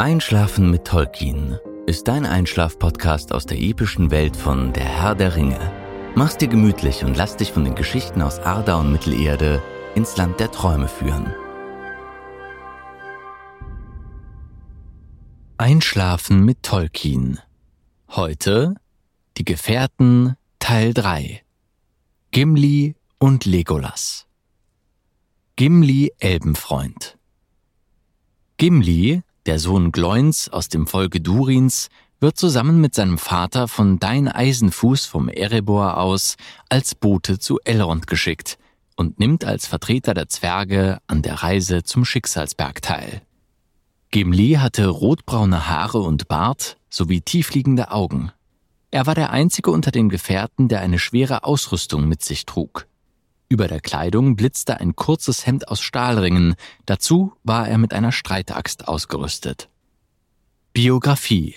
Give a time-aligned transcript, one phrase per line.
[0.00, 5.58] Einschlafen mit Tolkien ist dein Einschlaf-Podcast aus der epischen Welt von Der Herr der Ringe.
[6.14, 9.60] Mach's dir gemütlich und lass dich von den Geschichten aus Arda und Mittelerde
[9.96, 11.34] ins Land der Träume führen.
[15.56, 17.40] Einschlafen mit Tolkien.
[18.08, 18.76] Heute
[19.36, 21.42] die Gefährten Teil 3.
[22.30, 24.28] Gimli und Legolas.
[25.56, 27.18] Gimli Elbenfreund.
[28.58, 31.88] Gimli, der Sohn Gloins aus dem Volke Durins,
[32.20, 36.36] wird zusammen mit seinem Vater von Dein Eisenfuß vom Erebor aus
[36.68, 38.58] als Bote zu Elrond geschickt
[38.94, 43.22] und nimmt als Vertreter der Zwerge an der Reise zum Schicksalsberg teil.
[44.10, 48.32] Gimli hatte rotbraune Haare und Bart sowie tiefliegende Augen.
[48.90, 52.86] Er war der einzige unter den Gefährten, der eine schwere Ausrüstung mit sich trug.
[53.50, 56.54] Über der Kleidung blitzte ein kurzes Hemd aus Stahlringen,
[56.84, 59.70] dazu war er mit einer Streitaxt ausgerüstet.
[60.74, 61.56] Biografie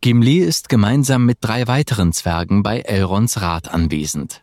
[0.00, 4.42] Gimli ist gemeinsam mit drei weiteren Zwergen bei Elronds Rat anwesend.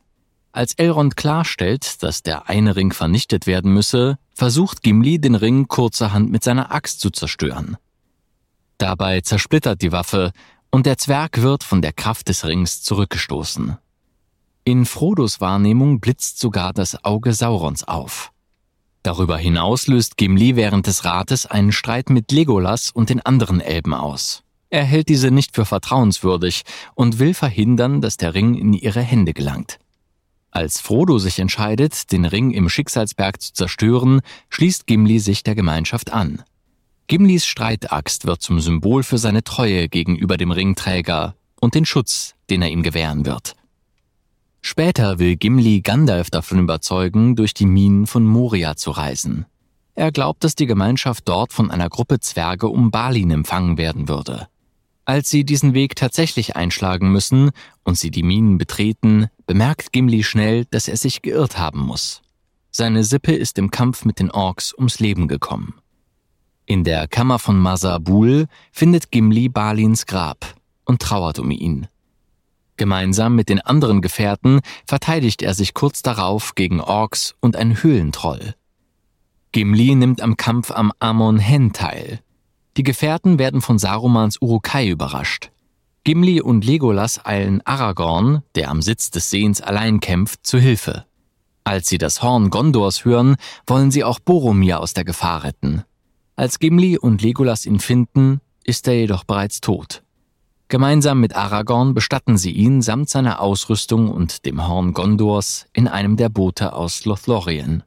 [0.51, 6.31] Als Elrond klarstellt, dass der eine Ring vernichtet werden müsse, versucht Gimli, den Ring kurzerhand
[6.31, 7.77] mit seiner Axt zu zerstören.
[8.77, 10.31] Dabei zersplittert die Waffe
[10.71, 13.77] und der Zwerg wird von der Kraft des Rings zurückgestoßen.
[14.67, 18.31] In Frodos Wahrnehmung blitzt sogar das Auge Saurons auf.
[19.03, 23.93] Darüber hinaus löst Gimli während des Rates einen Streit mit Legolas und den anderen Elben
[23.93, 24.41] aus.
[24.71, 26.63] Er hält diese nicht für vertrauenswürdig
[26.95, 29.77] und will verhindern, dass der Ring in ihre Hände gelangt.
[30.49, 36.11] Als Frodo sich entscheidet, den Ring im Schicksalsberg zu zerstören, schließt Gimli sich der Gemeinschaft
[36.11, 36.41] an.
[37.05, 42.63] Gimlis Streitaxt wird zum Symbol für seine Treue gegenüber dem Ringträger und den Schutz, den
[42.63, 43.55] er ihm gewähren wird.
[44.67, 49.45] Später will Gimli Gandalf davon überzeugen, durch die Minen von Moria zu reisen.
[49.93, 54.47] Er glaubt, dass die Gemeinschaft dort von einer Gruppe Zwerge um Balin empfangen werden würde.
[55.05, 57.51] Als sie diesen Weg tatsächlich einschlagen müssen
[57.83, 62.23] und sie die Minen betreten, bemerkt Gimli schnell, dass er sich geirrt haben muss.
[62.71, 65.75] Seine Sippe ist im Kampf mit den Orks ums Leben gekommen.
[66.65, 70.55] In der Kammer von Masabul findet Gimli Balins Grab
[70.85, 71.87] und trauert um ihn.
[72.77, 78.55] Gemeinsam mit den anderen Gefährten verteidigt er sich kurz darauf gegen Orks und ein Höhlentroll.
[79.51, 82.19] Gimli nimmt am Kampf am Amon Hen teil.
[82.75, 85.51] Die Gefährten werden von Sarumans Urukai überrascht.
[86.03, 91.05] Gimli und Legolas eilen Aragorn, der am Sitz des Seens allein kämpft, zu Hilfe.
[91.63, 95.83] Als sie das Horn Gondors hören, wollen sie auch Boromir aus der Gefahr retten.
[96.35, 100.03] Als Gimli und Legolas ihn finden, ist er jedoch bereits tot.
[100.67, 106.17] Gemeinsam mit Aragorn bestatten sie ihn samt seiner Ausrüstung und dem Horn Gondors in einem
[106.17, 107.83] der Boote aus Lothlorien.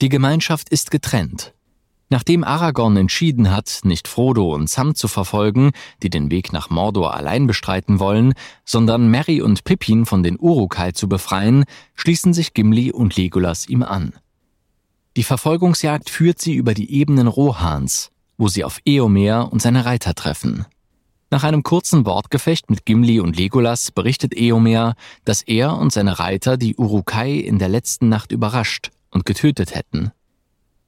[0.00, 1.54] Die Gemeinschaft ist getrennt.
[2.12, 5.70] Nachdem Aragorn entschieden hat, nicht Frodo und Sam zu verfolgen,
[6.02, 10.90] die den Weg nach Mordor allein bestreiten wollen, sondern Merry und Pippin von den Urukai
[10.92, 11.64] zu befreien,
[11.94, 14.12] schließen sich Gimli und Legolas ihm an.
[15.16, 20.14] Die Verfolgungsjagd führt sie über die Ebenen Rohans, wo sie auf Eomer und seine Reiter
[20.14, 20.66] treffen.
[21.32, 26.58] Nach einem kurzen Wortgefecht mit Gimli und Legolas berichtet Eomer, dass er und seine Reiter
[26.58, 30.10] die Urukai in der letzten Nacht überrascht und getötet hätten.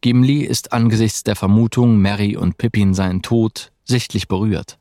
[0.03, 4.79] Gimli ist angesichts der Vermutung, Merry und Pippin seien tot, sichtlich berührt.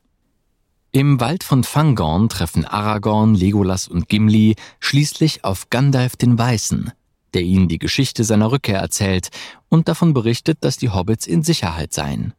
[0.92, 6.92] Im Wald von Fangorn treffen Aragorn, Legolas und Gimli schließlich auf Gandalf den Weißen,
[7.32, 9.30] der ihnen die Geschichte seiner Rückkehr erzählt
[9.70, 12.34] und davon berichtet, dass die Hobbits in Sicherheit seien.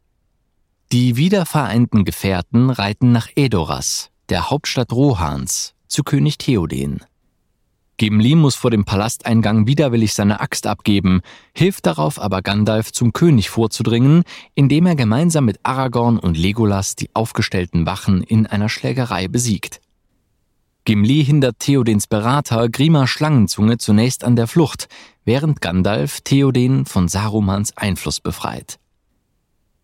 [0.92, 7.00] Die wiedervereinten Gefährten reiten nach Edoras, der Hauptstadt Rohans, zu König Theoden.
[7.96, 11.22] Gimli muss vor dem Palasteingang widerwillig seine Axt abgeben,
[11.54, 14.22] hilft darauf aber Gandalf zum König vorzudringen,
[14.54, 19.80] indem er gemeinsam mit Aragorn und Legolas die aufgestellten Wachen in einer Schlägerei besiegt.
[20.84, 24.86] Gimli hindert Theodens Berater Grima Schlangenzunge zunächst an der Flucht,
[25.24, 28.78] während Gandalf Theoden von Sarumans Einfluss befreit.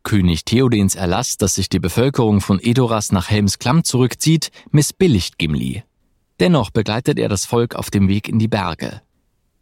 [0.03, 5.85] König Theodens Erlass, dass sich die Bevölkerung von Edoras nach Helms Klamm zurückzieht, missbilligt Gimli.
[6.41, 9.03] Dennoch begleitet er das Volk auf dem Weg in die Berge.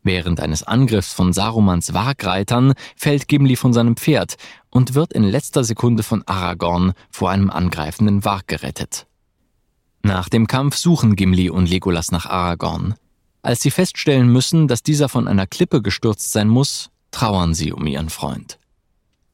[0.03, 4.37] Während eines Angriffs von Sarumans Wagreitern fällt Gimli von seinem Pferd
[4.71, 9.07] und wird in letzter Sekunde von Aragorn vor einem angreifenden Wag gerettet.
[10.03, 12.95] Nach dem Kampf suchen Gimli und Legolas nach Aragorn.
[13.43, 17.87] Als sie feststellen müssen, dass dieser von einer Klippe gestürzt sein muss, trauern sie um
[17.87, 18.60] ihren Freund.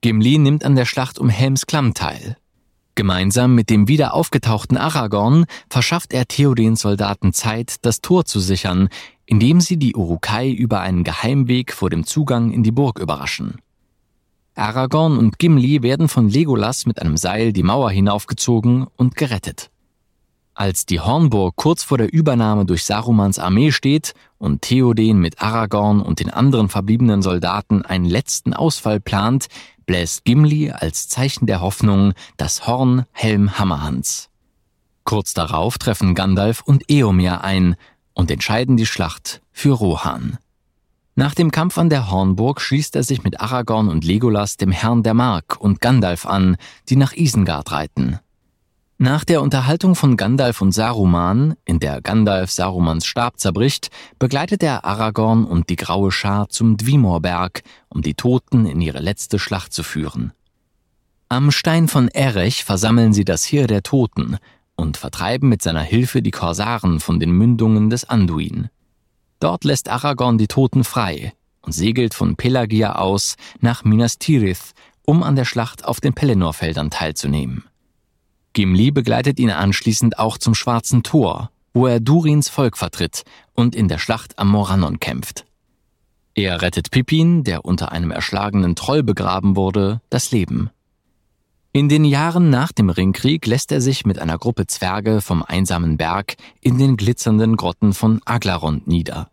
[0.01, 2.37] Gimli nimmt an der Schlacht um Helms Klamm teil.
[2.95, 8.89] Gemeinsam mit dem wieder aufgetauchten Aragorn verschafft er Theodens Soldaten Zeit, das Tor zu sichern,
[9.27, 13.61] indem sie die Urukai über einen Geheimweg vor dem Zugang in die Burg überraschen.
[14.55, 19.71] Aragorn und Gimli werden von Legolas mit einem Seil die Mauer hinaufgezogen und gerettet.
[20.59, 26.01] Als die Hornburg kurz vor der Übernahme durch Sarumans Armee steht und Theoden mit Aragorn
[26.01, 29.49] und den anderen verbliebenen Soldaten einen letzten Ausfall plant,
[29.85, 34.31] bläst Gimli als Zeichen der Hoffnung das Horn Helm Hammerhans.
[35.05, 37.77] Kurz darauf treffen Gandalf und Eomer ein
[38.15, 40.39] und entscheiden die Schlacht für Rohan.
[41.17, 45.03] Nach dem Kampf an der Hornburg schließt er sich mit Aragorn und Legolas dem Herrn
[45.03, 46.57] der Mark und Gandalf an,
[46.89, 48.21] die nach Isengard reiten.
[48.99, 54.87] Nach der Unterhaltung von Gandalf und Saruman, in der Gandalf Sarumans Stab zerbricht, begleitet er
[54.87, 59.83] Aragorn und die graue Schar zum Dwimorberg, um die Toten in ihre letzte Schlacht zu
[59.83, 60.33] führen.
[61.29, 64.39] Am Stein von Erech versammeln sie das Heer der Toten
[64.77, 68.71] und vertreiben mit seiner Hilfe die Korsaren von den Mündungen des Anduin.
[69.41, 74.73] Dort lässt Aragorn die Toten frei und segelt von Pelagia aus nach Minas Tirith,
[75.05, 77.65] um an der Schlacht auf den Pelennor-Feldern teilzunehmen.
[78.57, 83.87] Gimli begleitet ihn anschließend auch zum Schwarzen Tor, wo er Durins Volk vertritt und in
[83.87, 85.45] der Schlacht am Morannon kämpft.
[86.35, 90.71] Er rettet Pippin, der unter einem erschlagenen Troll begraben wurde, das Leben.
[91.73, 95.99] In den Jahren nach dem Ringkrieg lässt er sich mit einer Gruppe Zwerge vom einsamen
[95.99, 99.29] Berg in den glitzernden Grotten von Aglarond nieder.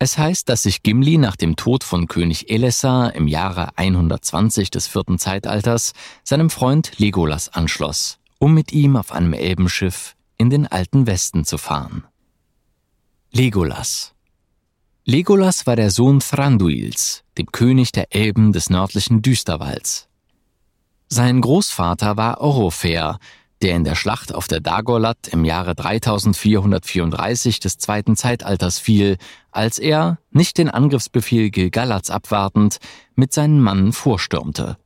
[0.00, 4.88] Es heißt, dass sich Gimli nach dem Tod von König Elessar im Jahre 120 des
[4.88, 5.92] vierten Zeitalters
[6.24, 11.58] seinem Freund Legolas anschloss um mit ihm auf einem Elbenschiff in den alten Westen zu
[11.58, 12.04] fahren.
[13.32, 14.14] Legolas
[15.04, 20.06] Legolas war der Sohn Thranduils, dem König der Elben des nördlichen Düsterwalds.
[21.08, 23.18] Sein Großvater war Orofer,
[23.62, 29.16] der in der Schlacht auf der Dagorlat im Jahre 3434 des zweiten Zeitalters fiel,
[29.50, 32.78] als er, nicht den Angriffsbefehl Gilgalads abwartend,
[33.14, 34.76] mit seinen Mannen vorstürmte.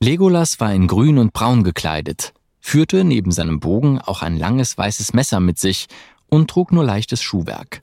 [0.00, 5.12] Legolas war in grün und braun gekleidet, führte neben seinem Bogen auch ein langes weißes
[5.12, 5.86] Messer mit sich
[6.28, 7.82] und trug nur leichtes Schuhwerk.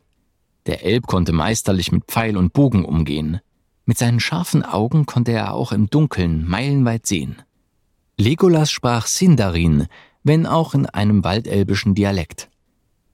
[0.65, 3.39] Der Elb konnte meisterlich mit Pfeil und Bogen umgehen.
[3.85, 7.41] Mit seinen scharfen Augen konnte er auch im Dunkeln meilenweit sehen.
[8.17, 9.87] Legolas sprach Sindarin,
[10.23, 12.49] wenn auch in einem waldelbischen Dialekt.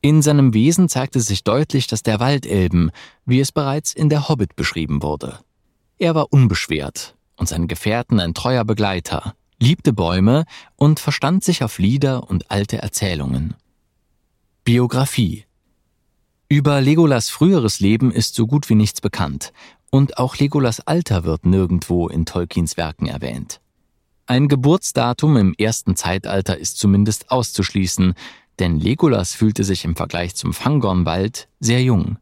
[0.02, 2.92] In seinem Wesen zeigte sich deutlich, dass der Waldelben,
[3.26, 5.40] wie es bereits in der Hobbit beschrieben wurde.
[5.98, 11.78] Er war unbeschwert und seinen Gefährten ein treuer Begleiter liebte Bäume und verstand sich auf
[11.78, 13.54] Lieder und alte Erzählungen.
[14.64, 15.46] Biografie
[16.50, 19.54] Über Legolas früheres Leben ist so gut wie nichts bekannt,
[19.92, 23.62] und auch Legolas Alter wird nirgendwo in Tolkiens Werken erwähnt.
[24.26, 28.14] Ein Geburtsdatum im ersten Zeitalter ist zumindest auszuschließen,
[28.60, 32.18] denn Legolas fühlte sich im Vergleich zum Fangornwald sehr jung.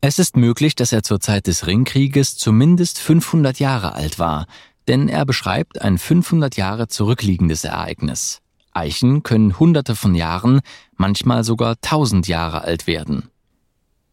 [0.00, 4.46] Es ist möglich, dass er zur Zeit des Ringkrieges zumindest 500 Jahre alt war,
[4.88, 8.40] denn er beschreibt ein 500 Jahre zurückliegendes Ereignis.
[8.72, 10.60] Eichen können hunderte von Jahren,
[10.96, 13.28] manchmal sogar tausend Jahre alt werden.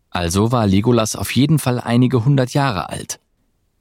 [0.09, 3.19] Also war Legolas auf jeden Fall einige hundert Jahre alt.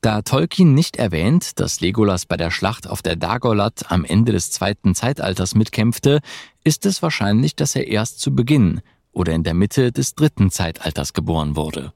[0.01, 4.53] Da Tolkien nicht erwähnt, dass Legolas bei der Schlacht auf der Dagorlat am Ende des
[4.53, 6.21] zweiten Zeitalters mitkämpfte,
[6.63, 8.81] ist es wahrscheinlich, dass er erst zu Beginn
[9.11, 11.93] oder in der Mitte des dritten Zeitalters geboren wurde.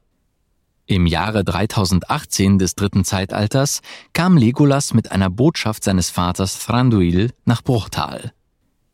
[0.85, 7.61] Im Jahre 3018 des dritten Zeitalters kam Legolas mit einer Botschaft seines Vaters Thranduil nach
[7.61, 8.33] Bruchtal.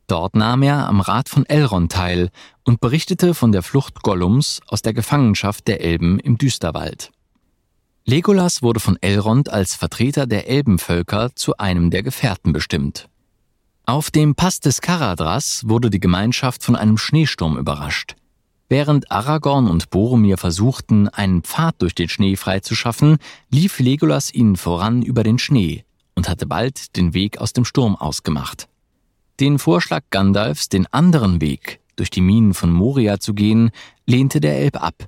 [0.06, 2.30] Dort nahm er am Rat von Elrond teil
[2.64, 7.12] und berichtete von der Flucht Gollums aus der Gefangenschaft der Elben im Düsterwald.
[8.06, 13.08] Legolas wurde von Elrond als Vertreter der Elbenvölker zu einem der Gefährten bestimmt.
[13.86, 18.16] Auf dem Pass des Karadras wurde die Gemeinschaft von einem Schneesturm überrascht.
[18.70, 23.18] Während Aragorn und Boromir versuchten, einen Pfad durch den Schnee freizuschaffen,
[23.50, 25.84] lief Legolas ihnen voran über den Schnee
[26.14, 28.68] und hatte bald den Weg aus dem Sturm ausgemacht.
[29.40, 33.72] Den Vorschlag Gandalfs, den anderen Weg durch die Minen von Moria zu gehen,
[34.06, 35.08] lehnte der Elb ab.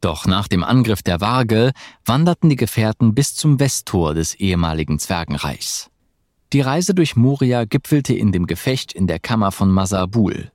[0.00, 1.72] Doch nach dem Angriff der Waage
[2.04, 5.90] wanderten die Gefährten bis zum Westtor des ehemaligen Zwergenreichs.
[6.52, 10.50] Die Reise durch Moria gipfelte in dem Gefecht in der Kammer von Masabul.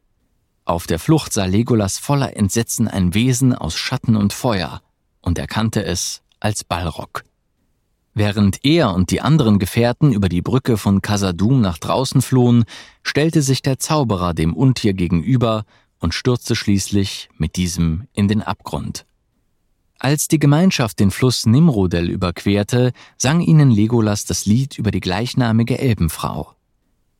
[0.69, 4.83] Auf der Flucht sah Legolas voller Entsetzen ein Wesen aus Schatten und Feuer
[5.19, 7.23] und erkannte es als Balrog.
[8.13, 12.65] Während er und die anderen Gefährten über die Brücke von Casadum nach draußen flohen,
[13.01, 15.65] stellte sich der Zauberer dem Untier gegenüber
[15.97, 19.07] und stürzte schließlich mit diesem in den Abgrund.
[19.97, 25.79] Als die Gemeinschaft den Fluss Nimrodel überquerte, sang ihnen Legolas das Lied über die gleichnamige
[25.79, 26.53] Elbenfrau.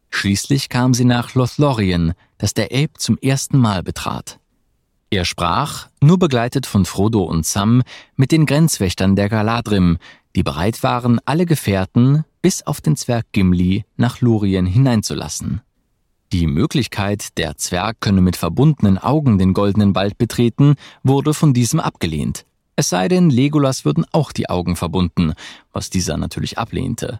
[0.10, 4.40] Schließlich kam sie nach Lothlorien, das der Elb zum ersten Mal betrat.
[5.12, 7.82] Er sprach, nur begleitet von Frodo und Sam,
[8.16, 9.98] mit den Grenzwächtern der Galadrim,
[10.36, 15.62] die bereit waren, alle Gefährten, bis auf den Zwerg Gimli, nach Lorien hineinzulassen.
[16.32, 21.80] Die Möglichkeit, der Zwerg könne mit verbundenen Augen den goldenen Wald betreten, wurde von diesem
[21.80, 22.46] abgelehnt.
[22.76, 25.34] Es sei denn, Legolas würden auch die Augen verbunden,
[25.74, 27.20] was dieser natürlich ablehnte.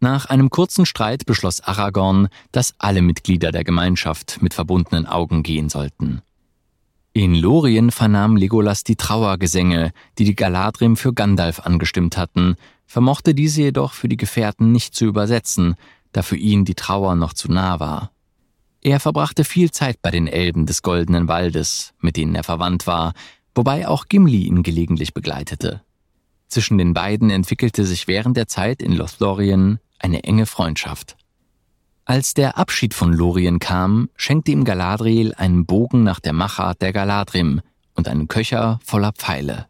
[0.00, 5.68] Nach einem kurzen Streit beschloss Aragorn, dass alle Mitglieder der Gemeinschaft mit verbundenen Augen gehen
[5.68, 6.22] sollten.
[7.12, 13.62] In Lorien vernahm Legolas die Trauergesänge, die die Galadrim für Gandalf angestimmt hatten, vermochte diese
[13.62, 15.74] jedoch für die Gefährten nicht zu übersetzen,
[16.12, 18.10] da für ihn die Trauer noch zu nah war.
[18.80, 23.12] Er verbrachte viel Zeit bei den Elben des Goldenen Waldes, mit denen er verwandt war,
[23.54, 25.82] wobei auch Gimli ihn gelegentlich begleitete.
[26.50, 31.16] Zwischen den beiden entwickelte sich während der Zeit in Lothlorien eine enge Freundschaft.
[32.04, 36.92] Als der Abschied von Lorien kam, schenkte ihm Galadriel einen Bogen nach der Machart der
[36.92, 37.60] Galadrim
[37.94, 39.66] und einen Köcher voller Pfeile.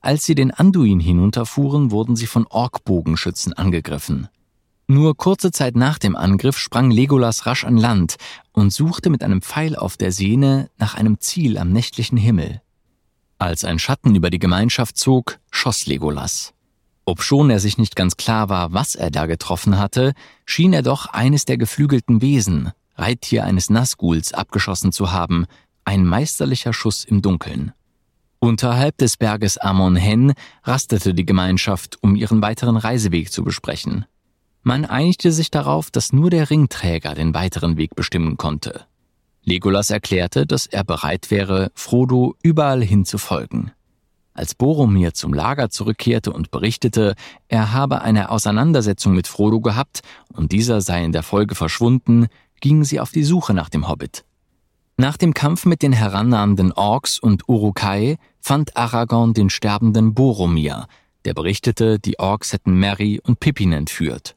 [0.00, 4.28] Als sie den Anduin hinunterfuhren, wurden sie von Orkbogenschützen angegriffen.
[4.86, 8.16] Nur kurze Zeit nach dem Angriff sprang Legolas rasch an Land
[8.52, 12.62] und suchte mit einem Pfeil auf der Sehne nach einem Ziel am nächtlichen Himmel.
[13.38, 16.54] Als ein Schatten über die Gemeinschaft zog, schoss Legolas.
[17.04, 20.12] Obschon er sich nicht ganz klar war, was er da getroffen hatte,
[20.44, 25.46] schien er doch eines der geflügelten Wesen, Reittier eines Nazguls, abgeschossen zu haben,
[25.84, 27.72] ein meisterlicher Schuss im Dunkeln.
[28.40, 34.04] Unterhalb des Berges Amon Hen rastete die Gemeinschaft, um ihren weiteren Reiseweg zu besprechen.
[34.62, 38.84] Man einigte sich darauf, dass nur der Ringträger den weiteren Weg bestimmen konnte.
[39.48, 43.72] Legolas erklärte, dass er bereit wäre, Frodo überall hin zu folgen.
[44.34, 47.14] Als Boromir zum Lager zurückkehrte und berichtete,
[47.48, 50.02] er habe eine Auseinandersetzung mit Frodo gehabt
[50.32, 52.28] und dieser sei in der Folge verschwunden,
[52.60, 54.24] gingen sie auf die Suche nach dem Hobbit.
[54.96, 60.86] Nach dem Kampf mit den herannahenden Orks und Urukai fand Aragorn den sterbenden Boromir,
[61.24, 64.36] der berichtete, die Orks hätten Merry und Pippin entführt.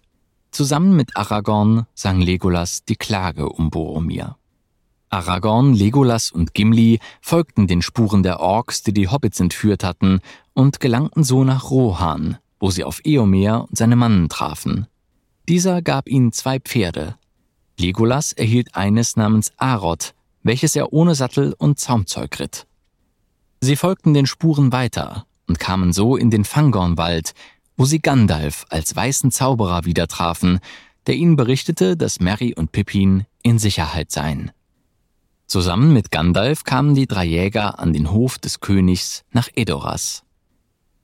[0.51, 4.35] Zusammen mit Aragorn sang Legolas die Klage um Boromir.
[5.11, 10.21] Aragorn, Legolas und Gimli folgten den Spuren der Orks, die die Hobbits entführt hatten,
[10.53, 14.87] und gelangten so nach Rohan, wo sie auf Eomer und seine Mannen trafen.
[15.49, 17.15] Dieser gab ihnen zwei Pferde.
[17.77, 20.13] Legolas erhielt eines namens Arod,
[20.43, 22.65] welches er ohne Sattel und Zaumzeug ritt.
[23.59, 27.33] Sie folgten den Spuren weiter und kamen so in den Fangornwald,
[27.75, 30.59] wo sie Gandalf als weißen Zauberer wieder trafen,
[31.05, 34.51] der ihnen berichtete, dass Merry und Pippin in Sicherheit seien.
[35.51, 40.23] Zusammen mit Gandalf kamen die drei Jäger an den Hof des Königs nach Edoras.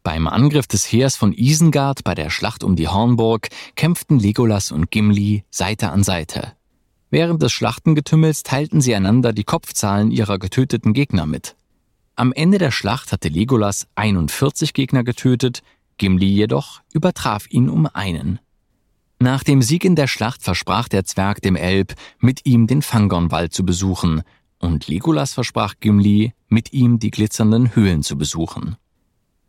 [0.04, 4.90] Beim Angriff des Heers von Isengard bei der Schlacht um die Hornburg kämpften Legolas und
[4.90, 6.54] Gimli Seite an Seite.
[7.10, 11.58] Während des Schlachtengetümmels teilten sie einander die Kopfzahlen ihrer getöteten Gegner mit.
[12.16, 15.62] Am Ende der Schlacht hatte Legolas 41 Gegner getötet,
[15.98, 18.40] Gimli jedoch übertraf ihn um einen.
[19.20, 23.52] Nach dem Sieg in der Schlacht versprach der Zwerg dem Elb, mit ihm den Fangornwald
[23.52, 24.22] zu besuchen,
[24.60, 28.76] und Legolas versprach Gimli, mit ihm die glitzernden Höhlen zu besuchen.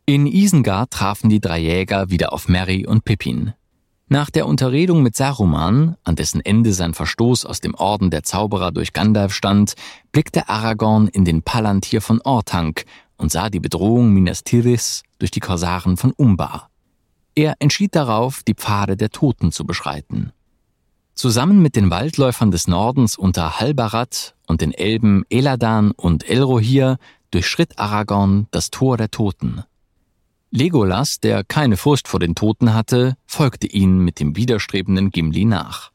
[0.06, 3.52] In Isengard trafen die drei Jäger wieder auf Merry und Pippin.
[4.08, 8.72] Nach der Unterredung mit Saruman, an dessen Ende sein Verstoß aus dem Orden der Zauberer
[8.72, 9.74] durch Gandalf stand,
[10.12, 12.86] blickte Aragorn in den Palantir von Orthanc
[13.18, 16.67] und sah die Bedrohung Minas Tirith durch die Korsaren von Umbar.
[17.38, 20.32] Er entschied darauf, die Pfade der Toten zu beschreiten.
[21.14, 26.98] Zusammen mit den Waldläufern des Nordens unter Halbarat und den Elben Eladan und Elrohir
[27.30, 29.62] durchschritt Aragorn das Tor der Toten.
[30.50, 35.92] Legolas, der keine Furcht vor den Toten hatte, folgte ihnen mit dem widerstrebenden Gimli nach.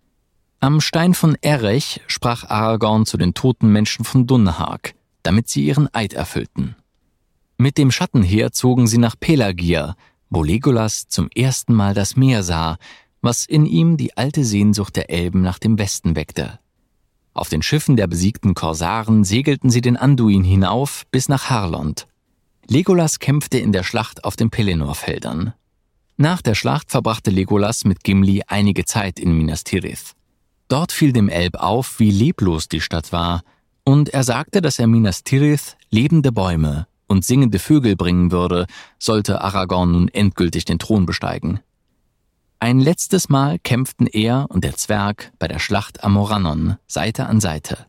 [0.62, 5.94] Am Stein von Erech sprach Aragorn zu den toten Menschen von Dunhag, damit sie ihren
[5.94, 6.78] Eid erfüllten.
[7.58, 9.96] Mit dem Schattenheer zogen sie nach Pelagir,
[10.34, 12.78] wo Legolas zum ersten Mal das Meer sah,
[13.22, 16.60] was in ihm die alte Sehnsucht der Elben nach dem Westen weckte.
[17.34, 22.08] Auf den Schiffen der besiegten Korsaren segelten sie den Anduin hinauf bis nach Harlond.
[22.68, 25.54] Legolas kämpfte in der Schlacht auf den Pelennor-Feldern.
[26.18, 30.14] Nach der Schlacht verbrachte Legolas mit Gimli einige Zeit in Minas Tirith.
[30.68, 33.44] Dort fiel dem Elb auf, wie leblos die Stadt war,
[33.84, 38.66] und er sagte, dass er Minas Tirith lebende Bäume und singende Vögel bringen würde,
[39.00, 41.60] sollte Aragorn nun endgültig den Thron besteigen.
[42.60, 47.40] Ein letztes Mal kämpften er und der Zwerg bei der Schlacht am Morannon Seite an
[47.40, 47.86] Seite.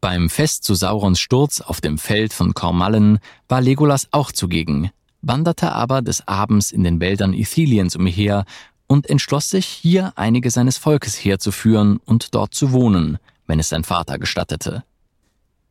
[0.00, 4.90] Beim Fest zu Saurons Sturz auf dem Feld von Kormallen war Legolas auch zugegen,
[5.22, 8.44] wanderte aber des Abends in den Wäldern Ithiliens umher
[8.86, 13.84] und entschloss sich, hier einige seines Volkes herzuführen und dort zu wohnen, wenn es sein
[13.84, 14.84] Vater gestattete.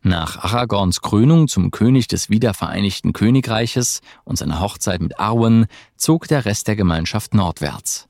[0.01, 5.65] Nach Aragorns Krönung zum König des wiedervereinigten Königreiches und seiner Hochzeit mit Arwen
[5.97, 8.07] zog der Rest der Gemeinschaft nordwärts.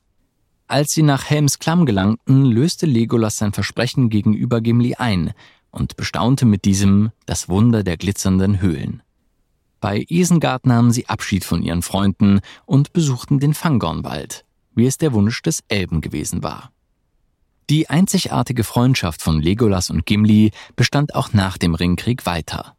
[0.68, 5.32] Als sie nach Helms Klamm gelangten, löste Legolas sein Versprechen gegenüber Gimli ein
[5.72, 9.02] und bestaunte mit diesem das Wunder der glitzernden Höhlen.
[9.80, 14.44] Bei Isengard nahmen sie Abschied von ihren Freunden und besuchten den Fangornwald,
[14.74, 16.70] wie es der Wunsch des Elben gewesen war.
[17.70, 22.74] Die einzigartige Freundschaft von Legolas und Gimli bestand auch nach dem Ringkrieg weiter.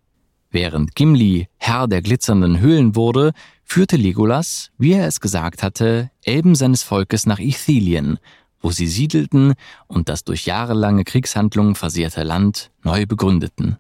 [0.50, 3.32] Während Gimli Herr der glitzernden Höhlen wurde,
[3.64, 8.20] führte Legolas, wie er es gesagt hatte, Elben seines Volkes nach Ithilien,
[8.60, 9.54] wo sie siedelten
[9.88, 13.78] und das durch jahrelange Kriegshandlungen versehrte Land neu begründeten.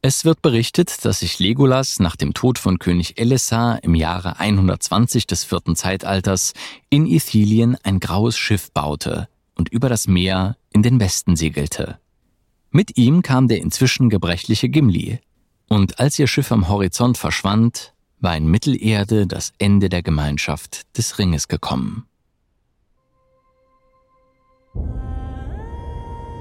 [0.00, 5.26] Es wird berichtet, dass sich Legolas nach dem Tod von König Elessar im Jahre 120
[5.26, 6.54] des vierten Zeitalters
[6.88, 11.98] in Ithilien ein graues Schiff baute und über das Meer in den Westen segelte.
[12.70, 15.20] Mit ihm kam der inzwischen gebrechliche Gimli,
[15.68, 21.18] und als ihr Schiff am Horizont verschwand, war in Mittelerde das Ende der Gemeinschaft des
[21.18, 22.06] Ringes gekommen.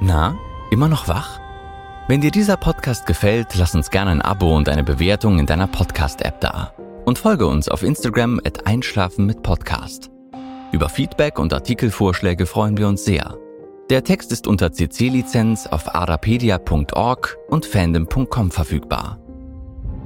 [0.01, 0.37] Na,
[0.71, 1.39] immer noch wach?
[2.07, 5.67] Wenn dir dieser Podcast gefällt, lass uns gerne ein Abo und eine Bewertung in deiner
[5.67, 6.73] Podcast-App da.
[7.05, 10.12] Und folge uns auf Instagram at Einschlafen mit Podcast.
[10.73, 13.37] Über Feedback und Artikelvorschläge freuen wir uns sehr.
[13.91, 19.19] Der Text ist unter CC-Lizenz auf arapedia.org und fandom.com verfügbar.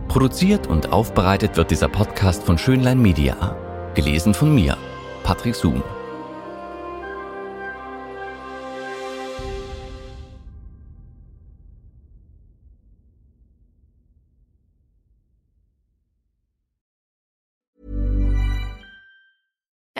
[0.09, 3.55] Produziert und aufbereitet wird dieser Podcast von Schönlein Media.
[3.95, 4.75] Gelesen von mir,
[5.23, 5.81] Patrick Zoom.